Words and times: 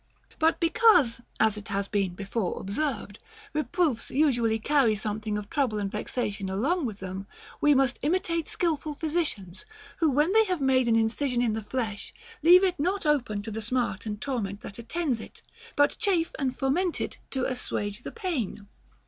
37. 0.39 0.39
But 0.39 0.59
because, 0.59 1.21
as 1.39 1.57
it 1.59 1.67
has 1.67 1.87
been 1.87 2.15
before 2.15 2.59
observed, 2.59 3.19
reproofs 3.53 4.09
usually 4.09 4.57
carry 4.57 4.95
something 4.95 5.37
of 5.37 5.47
trouble 5.47 5.77
and 5.77 5.91
vexation 5.91 6.49
along 6.49 6.87
with 6.87 6.97
them, 7.01 7.27
we 7.61 7.75
must 7.75 7.99
imitate 8.01 8.47
skilful 8.47 8.95
physicians, 8.95 9.63
who, 9.97 10.09
when 10.09 10.33
they 10.33 10.45
have 10.45 10.59
made 10.59 10.87
an 10.87 10.95
incision 10.95 11.43
in 11.43 11.53
the 11.53 11.61
flesh, 11.61 12.15
leave 12.41 12.63
it 12.63 12.79
not 12.79 13.05
open 13.05 13.43
to 13.43 13.51
the 13.51 13.61
smart 13.61 14.07
and 14.07 14.19
torment 14.21 14.61
that 14.61 14.79
attends 14.79 15.19
it, 15.19 15.43
but 15.75 15.99
chafe 15.99 16.33
and 16.39 16.57
foment 16.57 16.99
it 16.99 17.19
to 17.29 17.45
assuage 17.45 18.01
the 18.01 18.11
pain. 18.11 18.65